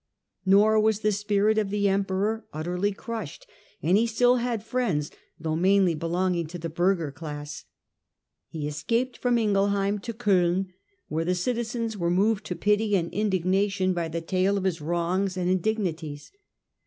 [0.47, 3.45] Nor was the spirit of the emperor utterly crushed,
[3.83, 7.65] and he still had friends, though mainly belonging to the burgher class.
[8.49, 10.69] He escaped from Ingelheim to C5ln,
[11.07, 15.37] where the citizens were moved to pity and indignation by the tale of his' wrongs
[15.37, 16.31] and indignities.